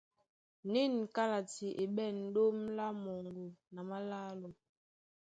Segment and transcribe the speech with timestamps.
[0.71, 4.49] Nîn kálati e ɓɛ̂n ɗóm lá moŋgo na málálo.